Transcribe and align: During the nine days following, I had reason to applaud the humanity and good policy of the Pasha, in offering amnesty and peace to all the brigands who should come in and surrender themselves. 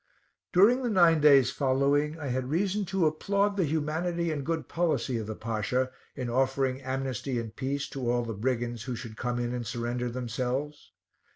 During 0.51 0.81
the 0.81 0.89
nine 0.89 1.19
days 1.21 1.51
following, 1.51 2.17
I 2.19 2.29
had 2.29 2.49
reason 2.49 2.85
to 2.85 3.05
applaud 3.05 3.55
the 3.55 3.65
humanity 3.65 4.31
and 4.31 4.43
good 4.43 4.67
policy 4.67 5.19
of 5.19 5.27
the 5.27 5.35
Pasha, 5.35 5.91
in 6.15 6.27
offering 6.27 6.81
amnesty 6.81 7.37
and 7.37 7.55
peace 7.55 7.87
to 7.89 8.09
all 8.09 8.23
the 8.25 8.33
brigands 8.33 8.85
who 8.85 8.95
should 8.95 9.15
come 9.15 9.37
in 9.37 9.53
and 9.53 9.63
surrender 9.67 10.09
themselves. 10.09 10.91